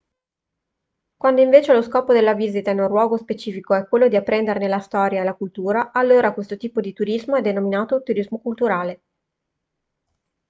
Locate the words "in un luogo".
2.71-3.17